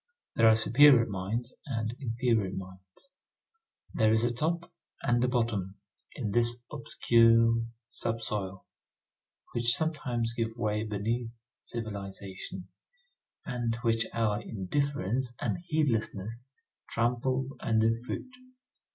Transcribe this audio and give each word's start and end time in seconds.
There 0.35 0.47
are 0.47 0.55
superior 0.55 1.05
mines 1.05 1.53
and 1.67 1.95
inferior 1.99 2.49
mines. 2.49 3.11
There 3.93 4.11
is 4.11 4.23
a 4.23 4.33
top 4.33 4.71
and 5.03 5.23
a 5.23 5.27
bottom 5.27 5.75
in 6.15 6.31
this 6.31 6.63
obscure 6.71 7.63
sub 7.91 8.19
soil, 8.23 8.65
which 9.53 9.75
sometimes 9.75 10.33
gives 10.33 10.57
way 10.57 10.83
beneath 10.85 11.29
civilization, 11.61 12.67
and 13.45 13.75
which 13.83 14.07
our 14.11 14.41
indifference 14.41 15.35
and 15.39 15.59
heedlessness 15.67 16.49
trample 16.89 17.49
under 17.61 17.93
foot. 17.93 18.25